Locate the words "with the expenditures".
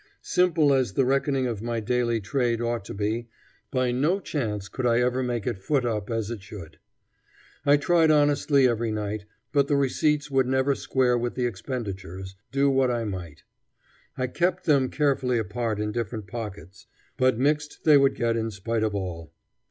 11.19-12.35